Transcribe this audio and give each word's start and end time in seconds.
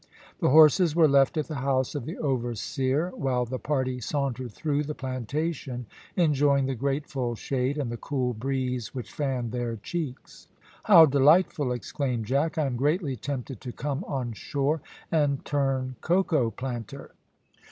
The 0.39 0.49
horses 0.49 0.95
were 0.95 1.07
left 1.07 1.37
at 1.37 1.47
the 1.47 1.53
house 1.61 1.93
of 1.93 2.05
the 2.07 2.17
overseer 2.17 3.11
while 3.11 3.45
the 3.45 3.59
party 3.59 3.99
sauntered 3.99 4.51
through 4.51 4.81
the 4.81 4.95
plantation 4.95 5.85
enjoying 6.15 6.65
the 6.65 6.73
grateful 6.73 7.35
shade, 7.35 7.77
and 7.77 7.91
the 7.91 7.97
cool 7.97 8.33
breeze 8.33 8.95
which 8.95 9.11
fanned 9.13 9.51
their 9.51 9.75
cheeks. 9.75 10.47
"How 10.85 11.05
delightful!" 11.05 11.71
exclaimed 11.71 12.25
Jack. 12.25 12.57
"I 12.57 12.65
am 12.65 12.77
greatly 12.77 13.15
tempted 13.15 13.61
to 13.61 13.71
come 13.71 14.03
on 14.05 14.33
shore, 14.33 14.81
and 15.11 15.45
turn 15.45 15.97
cocoa 16.01 16.49
planter." 16.49 17.11